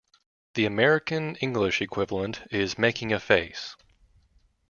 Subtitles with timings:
[0.55, 3.75] The American English equivalent is "making a face".